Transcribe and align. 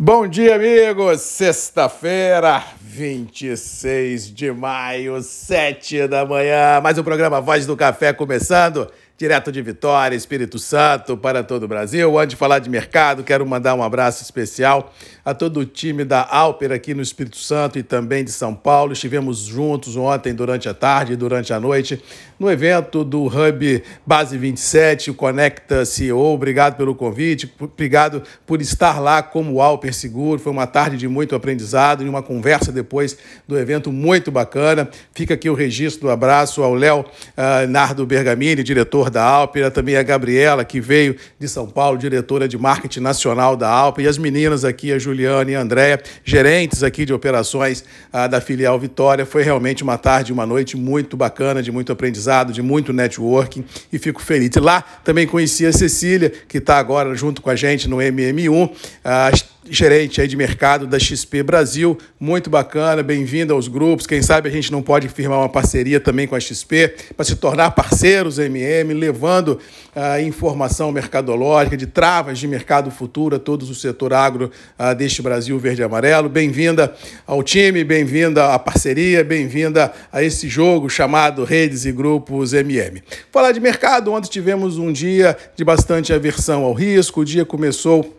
Bom 0.00 0.28
dia, 0.28 0.54
amigos! 0.54 1.22
Sexta-feira, 1.22 2.62
26 2.80 4.32
de 4.32 4.52
maio, 4.52 5.20
7 5.20 6.06
da 6.06 6.24
manhã. 6.24 6.80
Mais 6.80 6.96
um 6.98 7.02
programa 7.02 7.40
Voz 7.40 7.66
do 7.66 7.76
Café 7.76 8.12
começando 8.12 8.88
direto 9.18 9.50
de 9.50 9.60
Vitória, 9.60 10.14
Espírito 10.14 10.60
Santo, 10.60 11.16
para 11.16 11.42
todo 11.42 11.64
o 11.64 11.68
Brasil. 11.68 12.16
Antes 12.16 12.30
de 12.30 12.36
falar 12.36 12.60
de 12.60 12.70
mercado, 12.70 13.24
quero 13.24 13.44
mandar 13.44 13.74
um 13.74 13.82
abraço 13.82 14.22
especial 14.22 14.94
a 15.24 15.34
todo 15.34 15.58
o 15.58 15.64
time 15.66 16.04
da 16.04 16.24
Alper 16.24 16.70
aqui 16.70 16.94
no 16.94 17.02
Espírito 17.02 17.36
Santo 17.36 17.80
e 17.80 17.82
também 17.82 18.22
de 18.22 18.30
São 18.30 18.54
Paulo. 18.54 18.92
Estivemos 18.92 19.40
juntos 19.40 19.96
ontem, 19.96 20.32
durante 20.32 20.68
a 20.68 20.74
tarde 20.74 21.14
e 21.14 21.16
durante 21.16 21.52
a 21.52 21.58
noite, 21.58 22.00
no 22.38 22.50
evento 22.50 23.02
do 23.02 23.26
Hub 23.26 23.82
Base 24.06 24.38
27, 24.38 25.10
o 25.10 25.14
Conecta 25.14 25.84
CEO. 25.84 26.34
Obrigado 26.34 26.76
pelo 26.76 26.94
convite, 26.94 27.52
obrigado 27.60 28.22
por 28.46 28.60
estar 28.60 29.00
lá 29.00 29.22
como 29.22 29.60
Alper 29.60 29.92
Seguro. 29.92 30.40
Foi 30.40 30.52
uma 30.52 30.66
tarde 30.66 30.96
de 30.96 31.08
muito 31.08 31.34
aprendizado 31.34 32.04
e 32.04 32.08
uma 32.08 32.22
conversa 32.22 32.70
depois 32.70 33.18
do 33.46 33.58
evento 33.58 33.90
muito 33.90 34.30
bacana. 34.30 34.88
Fica 35.12 35.34
aqui 35.34 35.50
o 35.50 35.54
registro 35.54 36.02
do 36.02 36.10
abraço 36.10 36.62
ao 36.62 36.74
Léo 36.74 37.00
uh, 37.00 37.66
Nardo 37.68 38.06
Bergamini, 38.06 38.62
diretor 38.62 39.10
da 39.10 39.24
Alpera, 39.24 39.70
também 39.70 39.96
a 39.96 40.02
Gabriela, 40.02 40.64
que 40.64 40.80
veio 40.80 41.16
de 41.38 41.48
São 41.48 41.68
Paulo, 41.68 41.98
diretora 41.98 42.46
de 42.46 42.56
marketing 42.56 43.00
nacional 43.00 43.56
da 43.56 43.68
Alpera, 43.68 44.06
e 44.06 44.08
as 44.08 44.18
meninas 44.18 44.64
aqui, 44.64 44.92
a 44.92 44.98
Juliana 44.98 45.50
e 45.50 45.56
a 45.56 45.60
Andréia, 45.60 46.00
gerentes 46.24 46.82
aqui 46.82 47.04
de 47.04 47.12
operações 47.12 47.84
ah, 48.12 48.26
da 48.28 48.40
filial 48.40 48.78
Vitória. 48.78 49.26
Foi 49.26 49.42
realmente 49.42 49.82
uma 49.82 49.98
tarde, 49.98 50.32
uma 50.32 50.46
noite 50.46 50.76
muito 50.76 51.16
bacana, 51.16 51.62
de 51.62 51.72
muito 51.72 51.90
aprendizado, 51.90 52.27
de 52.52 52.62
muito 52.62 52.92
networking, 52.92 53.64
e 53.92 53.98
fico 53.98 54.22
feliz. 54.22 54.50
E 54.54 54.60
lá 54.60 54.82
também 55.04 55.26
conheci 55.26 55.66
a 55.66 55.72
Cecília, 55.72 56.32
que 56.48 56.58
está 56.58 56.78
agora 56.78 57.14
junto 57.14 57.42
com 57.42 57.50
a 57.50 57.56
gente 57.56 57.88
no 57.88 57.96
MM1. 57.96 58.70
Ah, 59.04 59.30
gerente 59.70 60.20
aí 60.20 60.28
de 60.28 60.36
mercado 60.36 60.86
da 60.86 60.98
XP 60.98 61.42
Brasil, 61.42 61.98
muito 62.18 62.48
bacana, 62.48 63.02
bem-vindo 63.02 63.52
aos 63.52 63.68
grupos. 63.68 64.06
Quem 64.06 64.22
sabe 64.22 64.48
a 64.48 64.52
gente 64.52 64.72
não 64.72 64.82
pode 64.82 65.08
firmar 65.08 65.38
uma 65.38 65.48
parceria 65.48 66.00
também 66.00 66.26
com 66.26 66.34
a 66.34 66.40
XP 66.40 66.94
para 67.16 67.24
se 67.24 67.36
tornar 67.36 67.72
parceiros 67.72 68.38
MM, 68.38 68.94
levando 68.94 69.58
a 69.94 70.16
uh, 70.16 70.20
informação 70.20 70.90
mercadológica 70.92 71.76
de 71.76 71.86
travas 71.86 72.38
de 72.38 72.46
mercado 72.46 72.90
futuro 72.90 73.36
a 73.36 73.38
todos 73.38 73.70
o 73.70 73.74
setor 73.74 74.12
agro 74.12 74.50
uh, 74.78 74.94
deste 74.94 75.22
Brasil 75.22 75.58
verde 75.58 75.82
e 75.82 75.84
amarelo. 75.84 76.28
Bem-vinda 76.28 76.94
ao 77.26 77.42
time, 77.42 77.84
bem-vinda 77.84 78.54
à 78.54 78.58
parceria, 78.58 79.22
bem-vinda 79.22 79.92
a 80.12 80.22
esse 80.22 80.48
jogo 80.48 80.88
chamado 80.88 81.44
Redes 81.44 81.84
e 81.84 81.92
Grupos 81.92 82.52
MM. 82.52 83.02
Falar 83.30 83.52
de 83.52 83.60
mercado, 83.60 84.12
ontem 84.12 84.28
tivemos 84.28 84.78
um 84.78 84.92
dia 84.92 85.36
de 85.56 85.64
bastante 85.64 86.12
aversão 86.12 86.64
ao 86.64 86.72
risco, 86.72 87.20
o 87.20 87.24
dia 87.24 87.44
começou 87.44 88.17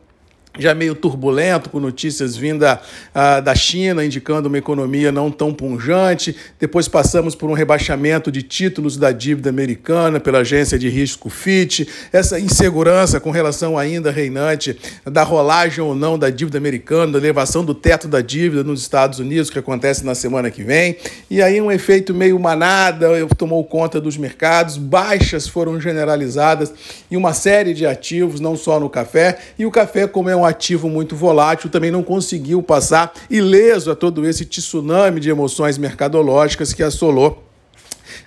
já 0.58 0.74
meio 0.74 0.96
turbulento, 0.96 1.70
com 1.70 1.80
notícias 1.80 2.36
vinda 2.36 2.82
uh, 3.14 3.42
da 3.42 3.54
China, 3.54 4.04
indicando 4.04 4.48
uma 4.48 4.58
economia 4.58 5.12
não 5.12 5.30
tão 5.30 5.54
punjante. 5.54 6.36
Depois 6.60 6.88
passamos 6.88 7.36
por 7.36 7.50
um 7.50 7.54
rebaixamento 7.54 8.32
de 8.32 8.42
títulos 8.42 8.98
da 8.98 9.12
dívida 9.12 9.50
americana 9.50 10.20
pela 10.20 10.40
agência 10.40 10.80
de 10.80 10.90
risco 10.90 11.30
Fitch. 11.30 11.88
Essa 12.12 12.40
insegurança 12.40 13.20
com 13.20 13.32
relação 13.32 13.78
ainda 13.78 14.12
reinante 14.12 14.78
da 15.06 15.24
rolagem 15.24 15.84
ou 15.84 15.94
não 15.94 16.18
da 16.18 16.30
dívida 16.30 16.58
americana, 16.58 17.14
da 17.14 17.18
elevação 17.20 17.64
do 17.64 17.76
teto 17.76 18.08
da 18.08 18.22
dívida 18.22 18.64
nos 18.64 18.82
Estados 18.82 19.20
Unidos, 19.20 19.50
que 19.50 19.60
acontece 19.60 20.06
na 20.06 20.16
semana 20.16 20.50
que 20.50 20.64
vem. 20.64 20.98
E 21.30 21.42
aí 21.42 21.62
um 21.62 21.72
efeito 21.72 22.14
meio 22.14 22.40
manada 22.40 23.08
tomou 23.38 23.64
conta 23.64 24.02
dos 24.02 24.18
mercados, 24.18 24.78
baixas 24.78 25.48
foram 25.48 25.80
generalizadas 25.80 26.74
em 27.10 27.16
uma 27.16 27.34
série 27.34 27.74
de 27.74 27.86
ativos, 27.86 28.40
não 28.40 28.56
só 28.56 28.80
no 28.80 28.90
café. 28.90 29.38
E 29.58 29.66
o 29.66 29.72
café, 29.72 30.08
como 30.08 30.30
é 30.30 30.39
um 30.40 30.46
ativo 30.46 30.90
muito 30.90 31.16
volátil, 31.16 31.70
também 31.70 31.92
não 31.92 32.04
conseguiu 32.04 32.64
passar 32.64 33.14
ileso 33.30 33.92
a 33.92 33.96
todo 33.96 34.26
esse 34.26 34.46
tsunami 34.46 35.20
de 35.20 35.30
emoções 35.30 35.78
mercadológicas 35.78 36.74
que 36.74 36.84
assolou 36.84 37.49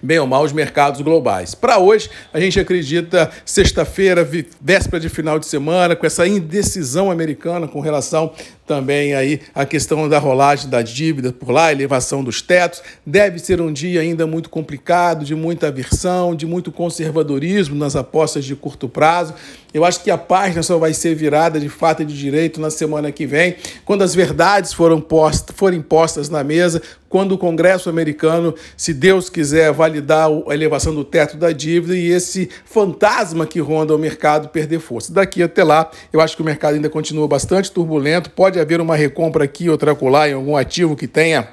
bem 0.03 0.19
ou 0.19 0.27
mal, 0.27 0.43
os 0.43 0.53
mercados 0.53 1.01
globais. 1.01 1.55
Para 1.55 1.79
hoje, 1.79 2.11
a 2.33 2.41
gente 2.41 2.59
acredita 2.59 3.31
sexta-feira, 3.45 4.29
véspera 4.61 5.01
de 5.01 5.09
final 5.09 5.39
de 5.39 5.47
semana, 5.47 5.97
com 5.97 6.07
essa 6.07 6.27
indecisão 6.27 7.11
americana 7.11 7.69
com 7.69 7.81
relação 7.81 8.33
também 8.67 9.15
aí 9.15 9.41
a 9.55 9.67
questão 9.67 10.09
da 10.09 10.19
rolagem 10.19 10.71
da 10.71 10.83
dívida 10.83 11.33
por 11.33 11.51
lá, 11.51 11.73
elevação 11.73 12.23
dos 12.23 12.41
tetos. 12.41 12.83
Deve 13.05 13.39
ser 13.39 13.61
um 13.61 13.73
dia 13.73 14.01
ainda 14.01 14.27
muito 14.27 14.49
complicado, 14.49 15.25
de 15.25 15.35
muita 15.35 15.69
aversão, 15.69 16.35
de 16.35 16.47
muito 16.47 16.73
conservadorismo 16.73 17.75
nas 17.75 17.97
apostas 17.97 18.45
de 18.45 18.55
curto 18.55 18.89
prazo. 18.89 19.35
Eu 19.75 19.85
acho 19.85 20.03
que 20.03 20.11
a 20.11 20.19
página 20.19 20.63
só 20.63 20.79
vai 20.79 20.95
ser 20.95 21.15
virada 21.15 21.59
de 21.59 21.69
fato 21.69 22.03
e 22.03 22.05
de 22.05 22.17
direito 22.17 22.61
na 22.61 22.71
semana 22.71 23.11
que 23.11 23.27
vem, 23.27 23.57
quando 23.85 24.03
as 24.03 24.15
verdades 24.15 24.73
foram 24.73 25.01
postas, 25.01 25.55
forem 25.57 25.83
postas 25.83 26.29
na 26.29 26.45
mesa, 26.45 26.81
quando 27.13 27.33
o 27.33 27.39
Congresso 27.39 27.91
americano, 27.91 28.55
se 28.75 28.95
Deus 28.95 29.29
quiser, 29.29 29.71
validar 29.71 30.31
a 30.49 30.55
elevação 30.55 30.95
do 30.95 31.05
teto 31.05 31.37
da 31.37 31.53
dívida 31.53 31.95
e 31.95 32.11
esse 32.11 32.49
fantasma 32.65 33.45
que 33.45 33.61
ronda 33.61 33.95
o 33.95 33.99
mercado 33.99 34.49
perder 34.49 34.81
força. 34.81 35.13
Daqui 35.13 35.43
até 35.43 35.63
lá, 35.63 35.91
eu 36.11 36.23
acho 36.23 36.35
que 36.35 36.41
o 36.41 36.45
mercado 36.45 36.77
ainda 36.77 36.89
continua 36.89 37.29
bastante 37.29 37.71
turbulento, 37.71 38.31
pode 38.31 38.59
haver 38.59 38.81
uma 38.81 38.97
recompra 38.97 39.45
aqui, 39.45 39.69
outra 39.69 39.93
acolá, 39.93 40.27
em 40.27 40.33
algum 40.33 40.57
ativo 40.57 40.97
que 40.97 41.07
tenha 41.07 41.51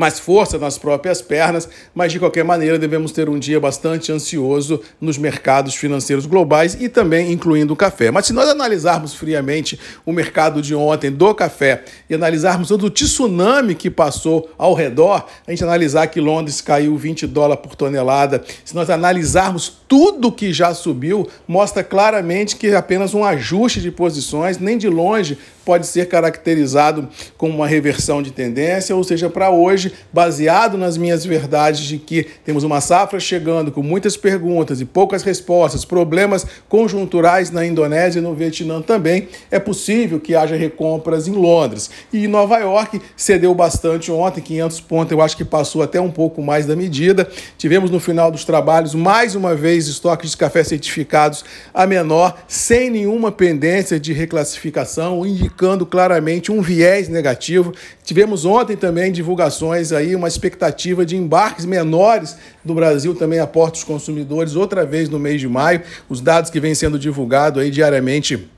mais 0.00 0.18
força 0.18 0.58
nas 0.58 0.78
próprias 0.78 1.20
pernas, 1.20 1.68
mas 1.94 2.10
de 2.10 2.18
qualquer 2.18 2.42
maneira 2.42 2.78
devemos 2.78 3.12
ter 3.12 3.28
um 3.28 3.38
dia 3.38 3.60
bastante 3.60 4.10
ansioso 4.10 4.80
nos 4.98 5.18
mercados 5.18 5.74
financeiros 5.74 6.24
globais 6.24 6.74
e 6.80 6.88
também 6.88 7.30
incluindo 7.30 7.74
o 7.74 7.76
café. 7.76 8.10
Mas 8.10 8.24
se 8.24 8.32
nós 8.32 8.48
analisarmos 8.48 9.12
friamente 9.12 9.78
o 10.06 10.10
mercado 10.10 10.62
de 10.62 10.74
ontem 10.74 11.10
do 11.10 11.34
café 11.34 11.84
e 12.08 12.14
analisarmos 12.14 12.68
todo 12.68 12.86
o 12.86 12.90
tsunami 12.90 13.74
que 13.74 13.90
passou 13.90 14.50
ao 14.56 14.72
redor, 14.72 15.26
a 15.46 15.50
gente 15.50 15.62
analisar 15.62 16.06
que 16.06 16.18
Londres 16.18 16.62
caiu 16.62 16.96
20 16.96 17.26
dólares 17.26 17.62
por 17.62 17.76
tonelada, 17.76 18.42
se 18.64 18.74
nós 18.74 18.88
analisarmos 18.88 19.80
tudo 19.86 20.32
que 20.32 20.50
já 20.50 20.72
subiu, 20.72 21.28
mostra 21.46 21.84
claramente 21.84 22.56
que 22.56 22.72
apenas 22.74 23.12
um 23.12 23.22
ajuste 23.22 23.82
de 23.82 23.90
posições, 23.90 24.56
nem 24.56 24.78
de 24.78 24.88
longe 24.88 25.36
pode 25.64 25.86
ser 25.86 26.06
caracterizado 26.06 27.08
como 27.36 27.54
uma 27.54 27.66
reversão 27.66 28.22
de 28.22 28.30
tendência, 28.30 28.96
ou 28.96 29.04
seja, 29.04 29.28
para 29.28 29.50
hoje, 29.50 29.89
baseado 30.12 30.76
nas 30.76 30.96
minhas 30.96 31.24
verdades 31.24 31.80
de 31.80 31.98
que 31.98 32.26
temos 32.44 32.64
uma 32.64 32.80
safra 32.80 33.18
chegando 33.18 33.72
com 33.72 33.82
muitas 33.82 34.16
perguntas 34.16 34.80
e 34.80 34.84
poucas 34.84 35.22
respostas, 35.22 35.84
problemas 35.84 36.46
conjunturais 36.68 37.50
na 37.50 37.64
Indonésia 37.64 38.18
e 38.18 38.22
no 38.22 38.34
Vietnã 38.34 38.82
também, 38.82 39.28
é 39.50 39.58
possível 39.58 40.20
que 40.20 40.34
haja 40.34 40.56
recompras 40.56 41.28
em 41.28 41.32
Londres. 41.32 41.90
E 42.12 42.26
Nova 42.26 42.58
York 42.58 43.00
cedeu 43.16 43.54
bastante 43.54 44.10
ontem, 44.10 44.40
500 44.40 44.80
pontos, 44.80 45.12
eu 45.12 45.22
acho 45.22 45.36
que 45.36 45.44
passou 45.44 45.82
até 45.82 46.00
um 46.00 46.10
pouco 46.10 46.42
mais 46.42 46.66
da 46.66 46.76
medida. 46.76 47.28
Tivemos 47.56 47.90
no 47.90 48.00
final 48.00 48.30
dos 48.30 48.44
trabalhos, 48.44 48.94
mais 48.94 49.34
uma 49.34 49.54
vez, 49.54 49.88
estoques 49.88 50.32
de 50.32 50.36
café 50.36 50.62
certificados 50.64 51.44
a 51.72 51.86
menor, 51.86 52.36
sem 52.46 52.90
nenhuma 52.90 53.32
pendência 53.32 53.98
de 53.98 54.12
reclassificação, 54.12 55.24
indicando 55.24 55.60
indicando 55.70 55.86
claramente 55.86 56.50
um 56.50 56.60
viés 56.60 57.08
negativo. 57.08 57.72
Tivemos 58.02 58.44
ontem 58.44 58.76
também 58.76 59.12
divulgações 59.12 59.79
aí, 59.92 60.14
uma 60.14 60.28
expectativa 60.28 61.04
de 61.04 61.16
embarques 61.16 61.64
menores 61.64 62.36
do 62.64 62.74
Brasil 62.74 63.14
também 63.14 63.38
a 63.38 63.46
portos 63.46 63.82
consumidores, 63.82 64.54
outra 64.54 64.84
vez 64.84 65.08
no 65.08 65.18
mês 65.18 65.40
de 65.40 65.48
maio. 65.48 65.82
Os 66.08 66.20
dados 66.20 66.50
que 66.50 66.60
vêm 66.60 66.74
sendo 66.74 66.98
divulgados 66.98 67.62
aí 67.62 67.70
diariamente 67.70 68.48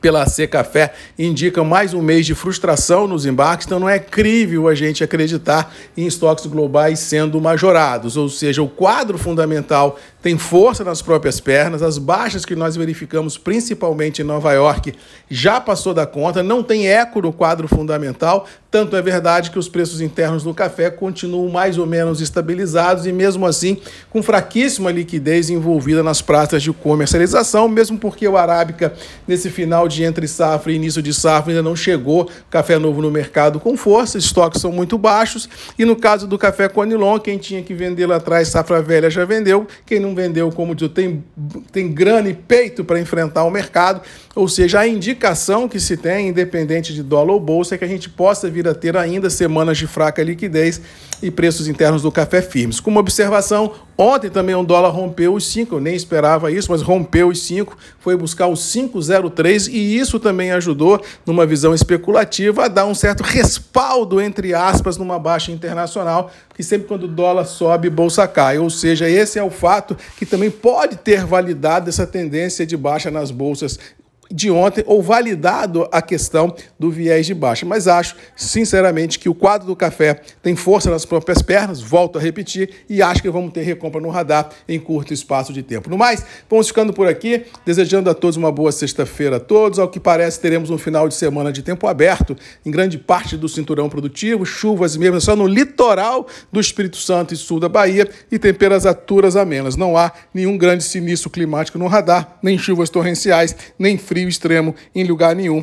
pela 0.00 0.26
C 0.26 0.46
Café 0.46 0.92
indicam 1.18 1.64
mais 1.64 1.94
um 1.94 2.02
mês 2.02 2.26
de 2.26 2.34
frustração 2.34 3.06
nos 3.06 3.24
embarques, 3.24 3.66
então 3.66 3.78
não 3.78 3.88
é 3.88 3.98
crível 3.98 4.68
a 4.68 4.74
gente 4.74 5.02
acreditar 5.02 5.74
em 5.96 6.06
estoques 6.06 6.46
globais 6.46 6.98
sendo 6.98 7.40
majorados, 7.40 8.16
ou 8.16 8.28
seja, 8.28 8.62
o 8.62 8.68
quadro 8.68 9.16
fundamental 9.16 9.98
tem 10.26 10.36
força 10.36 10.82
nas 10.82 11.00
próprias 11.00 11.38
pernas, 11.38 11.84
as 11.84 11.98
baixas 11.98 12.44
que 12.44 12.56
nós 12.56 12.74
verificamos 12.74 13.38
principalmente 13.38 14.22
em 14.22 14.24
Nova 14.24 14.52
York 14.52 14.92
já 15.30 15.60
passou 15.60 15.94
da 15.94 16.04
conta, 16.04 16.42
não 16.42 16.64
tem 16.64 16.88
eco 16.88 17.22
no 17.22 17.32
quadro 17.32 17.68
fundamental, 17.68 18.44
tanto 18.68 18.96
é 18.96 19.00
verdade 19.00 19.52
que 19.52 19.58
os 19.58 19.68
preços 19.68 20.00
internos 20.00 20.42
do 20.42 20.52
café 20.52 20.90
continuam 20.90 21.48
mais 21.48 21.78
ou 21.78 21.86
menos 21.86 22.20
estabilizados 22.20 23.06
e 23.06 23.12
mesmo 23.12 23.46
assim 23.46 23.78
com 24.10 24.20
fraquíssima 24.20 24.90
liquidez 24.90 25.48
envolvida 25.48 26.02
nas 26.02 26.20
praças 26.20 26.60
de 26.60 26.72
comercialização, 26.72 27.68
mesmo 27.68 27.96
porque 27.96 28.26
o 28.26 28.36
Arábica 28.36 28.92
nesse 29.28 29.48
final 29.48 29.86
de 29.86 30.02
entre 30.02 30.26
safra 30.26 30.72
e 30.72 30.74
início 30.74 31.00
de 31.00 31.14
safra 31.14 31.52
ainda 31.52 31.62
não 31.62 31.76
chegou 31.76 32.28
café 32.50 32.80
novo 32.80 33.00
no 33.00 33.12
mercado 33.12 33.60
com 33.60 33.76
força, 33.76 34.18
estoques 34.18 34.60
são 34.60 34.72
muito 34.72 34.98
baixos 34.98 35.48
e 35.78 35.84
no 35.84 35.94
caso 35.94 36.26
do 36.26 36.36
café 36.36 36.68
Conilon, 36.68 37.20
quem 37.20 37.38
tinha 37.38 37.62
que 37.62 37.74
vender 37.74 38.06
lá 38.06 38.16
atrás, 38.16 38.48
safra 38.48 38.82
velha 38.82 39.08
já 39.08 39.24
vendeu, 39.24 39.68
quem 39.86 40.00
não 40.00 40.15
vendeu, 40.16 40.50
como 40.50 40.74
diz, 40.74 40.88
tem, 40.88 41.22
tem 41.70 41.92
grana 41.92 42.28
e 42.28 42.34
peito 42.34 42.84
para 42.84 42.98
enfrentar 42.98 43.44
o 43.44 43.50
mercado, 43.50 44.00
ou 44.34 44.48
seja, 44.48 44.80
a 44.80 44.88
indicação 44.88 45.68
que 45.68 45.78
se 45.78 45.96
tem, 45.96 46.28
independente 46.28 46.92
de 46.92 47.02
dólar 47.02 47.34
ou 47.34 47.40
bolsa, 47.40 47.74
é 47.74 47.78
que 47.78 47.84
a 47.84 47.88
gente 47.88 48.08
possa 48.08 48.50
vir 48.50 48.66
a 48.66 48.74
ter 48.74 48.96
ainda 48.96 49.30
semanas 49.30 49.78
de 49.78 49.86
fraca 49.86 50.22
liquidez 50.22 50.80
e 51.22 51.30
preços 51.30 51.68
internos 51.68 52.02
do 52.02 52.10
café 52.10 52.42
firmes. 52.42 52.80
Com 52.80 52.90
uma 52.90 53.00
observação, 53.00 53.72
Ontem 53.98 54.28
também 54.28 54.54
um 54.54 54.64
dólar 54.64 54.90
rompeu 54.90 55.34
os 55.34 55.46
5, 55.46 55.76
eu 55.76 55.80
nem 55.80 55.94
esperava 55.94 56.52
isso, 56.52 56.70
mas 56.70 56.82
rompeu 56.82 57.28
os 57.28 57.42
5, 57.42 57.76
foi 57.98 58.14
buscar 58.14 58.46
os 58.46 58.60
5,03 58.60 59.68
e 59.72 59.96
isso 59.96 60.20
também 60.20 60.50
ajudou, 60.52 61.00
numa 61.24 61.46
visão 61.46 61.74
especulativa, 61.74 62.66
a 62.66 62.68
dar 62.68 62.84
um 62.84 62.94
certo 62.94 63.22
respaldo, 63.22 64.20
entre 64.20 64.52
aspas, 64.52 64.98
numa 64.98 65.18
baixa 65.18 65.50
internacional, 65.50 66.30
que 66.54 66.62
sempre 66.62 66.86
quando 66.86 67.04
o 67.04 67.08
dólar 67.08 67.46
sobe, 67.46 67.88
bolsa 67.88 68.28
cai. 68.28 68.58
Ou 68.58 68.68
seja, 68.68 69.08
esse 69.08 69.38
é 69.38 69.42
o 69.42 69.50
fato 69.50 69.96
que 70.18 70.26
também 70.26 70.50
pode 70.50 70.96
ter 70.96 71.24
validado 71.24 71.88
essa 71.88 72.06
tendência 72.06 72.66
de 72.66 72.76
baixa 72.76 73.10
nas 73.10 73.30
bolsas 73.30 73.78
de 74.30 74.50
ontem 74.50 74.82
ou 74.86 75.02
validado 75.02 75.88
a 75.92 76.02
questão 76.02 76.54
do 76.78 76.90
viés 76.90 77.26
de 77.26 77.34
baixa. 77.34 77.64
Mas 77.64 77.86
acho, 77.86 78.16
sinceramente, 78.34 79.18
que 79.18 79.28
o 79.28 79.34
quadro 79.34 79.66
do 79.66 79.76
café 79.76 80.20
tem 80.42 80.56
força 80.56 80.90
nas 80.90 81.04
próprias 81.04 81.42
pernas, 81.42 81.80
volto 81.80 82.18
a 82.18 82.20
repetir, 82.20 82.70
e 82.88 83.02
acho 83.02 83.22
que 83.22 83.30
vamos 83.30 83.52
ter 83.52 83.62
recompra 83.62 84.00
no 84.00 84.08
radar 84.08 84.50
em 84.68 84.78
curto 84.78 85.12
espaço 85.12 85.52
de 85.52 85.62
tempo. 85.62 85.88
No 85.88 85.96
mais, 85.96 86.24
vamos 86.48 86.68
ficando 86.68 86.92
por 86.92 87.06
aqui, 87.06 87.44
desejando 87.64 88.10
a 88.10 88.14
todos 88.14 88.36
uma 88.36 88.50
boa 88.50 88.72
sexta-feira 88.72 89.36
a 89.36 89.40
todos. 89.40 89.78
Ao 89.78 89.88
que 89.88 90.00
parece, 90.00 90.40
teremos 90.40 90.70
um 90.70 90.78
final 90.78 91.08
de 91.08 91.14
semana 91.14 91.52
de 91.52 91.62
tempo 91.62 91.86
aberto 91.86 92.36
em 92.64 92.70
grande 92.70 92.98
parte 92.98 93.36
do 93.36 93.48
cinturão 93.48 93.88
produtivo, 93.88 94.44
chuvas 94.44 94.96
mesmo 94.96 95.20
só 95.20 95.36
no 95.36 95.46
litoral 95.46 96.26
do 96.50 96.60
Espírito 96.60 96.96
Santo 96.96 97.34
e 97.34 97.36
sul 97.36 97.60
da 97.60 97.68
Bahia 97.68 98.08
e 98.30 98.38
temperaturas 98.38 99.36
amenas. 99.36 99.76
Não 99.76 99.96
há 99.96 100.12
nenhum 100.32 100.58
grande 100.58 100.84
sinistro 100.84 101.30
climático 101.30 101.78
no 101.78 101.86
radar, 101.86 102.38
nem 102.42 102.58
chuvas 102.58 102.90
torrenciais, 102.90 103.54
nem 103.78 103.96
frio 103.96 104.15
frio 104.16 104.28
extremo 104.30 104.74
em 104.94 105.04
lugar 105.04 105.36
nenhum 105.36 105.62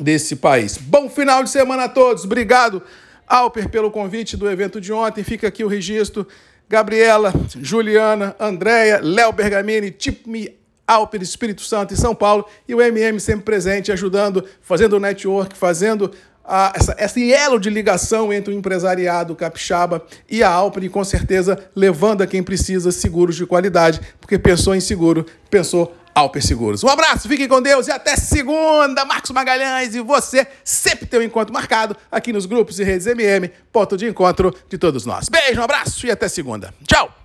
desse 0.00 0.34
país. 0.34 0.76
Bom 0.76 1.08
final 1.08 1.44
de 1.44 1.50
semana 1.50 1.84
a 1.84 1.88
todos. 1.88 2.24
Obrigado, 2.24 2.82
Alper, 3.28 3.68
pelo 3.68 3.92
convite 3.92 4.36
do 4.36 4.50
evento 4.50 4.80
de 4.80 4.92
ontem. 4.92 5.22
Fica 5.22 5.46
aqui 5.46 5.62
o 5.62 5.68
registro. 5.68 6.26
Gabriela, 6.68 7.32
Juliana, 7.60 8.34
Andréia, 8.40 9.00
Léo 9.00 9.32
Bergamini, 9.32 9.92
Tipme 9.92 10.52
Alper, 10.84 11.22
Espírito 11.22 11.62
Santo 11.62 11.94
e 11.94 11.96
São 11.96 12.12
Paulo. 12.12 12.44
E 12.66 12.74
o 12.74 12.82
MM 12.82 13.20
sempre 13.20 13.44
presente, 13.44 13.92
ajudando, 13.92 14.44
fazendo 14.60 14.94
o 14.94 15.00
network, 15.00 15.56
fazendo 15.56 16.10
a, 16.44 16.72
essa, 16.74 16.96
esse 16.98 17.32
elo 17.32 17.60
de 17.60 17.70
ligação 17.70 18.32
entre 18.32 18.52
o 18.52 18.56
empresariado 18.56 19.36
capixaba 19.36 20.04
e 20.28 20.42
a 20.42 20.50
Alpine, 20.50 20.88
com 20.88 21.04
certeza 21.04 21.56
levando 21.76 22.22
a 22.22 22.26
quem 22.26 22.42
precisa 22.42 22.90
seguros 22.90 23.36
de 23.36 23.46
qualidade, 23.46 24.00
porque 24.20 24.36
pensou 24.36 24.74
em 24.74 24.80
seguro, 24.80 25.24
pensou 25.48 25.94
Alper 26.14 26.44
Seguros. 26.44 26.82
Um 26.82 26.88
abraço, 26.88 27.28
fiquem 27.28 27.48
com 27.48 27.60
Deus 27.60 27.88
e 27.88 27.92
até 27.92 28.16
segunda, 28.16 29.04
Marcos 29.04 29.30
Magalhães. 29.30 29.94
E 29.94 30.00
você 30.00 30.46
sempre 30.64 31.06
tem 31.06 31.20
um 31.20 31.22
encontro 31.22 31.52
marcado 31.52 31.96
aqui 32.10 32.32
nos 32.32 32.46
grupos 32.46 32.78
e 32.78 32.84
redes 32.84 33.06
MM, 33.06 33.50
ponto 33.72 33.96
de 33.96 34.06
encontro 34.06 34.54
de 34.68 34.78
todos 34.78 35.06
nós. 35.06 35.28
Beijo, 35.28 35.60
um 35.60 35.64
abraço 35.64 36.06
e 36.06 36.10
até 36.10 36.28
segunda. 36.28 36.72
Tchau! 36.86 37.19